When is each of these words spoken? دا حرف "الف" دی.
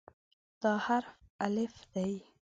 دا 0.61 0.73
حرف 0.85 1.15
"الف" 1.45 1.75
دی. 1.93 2.11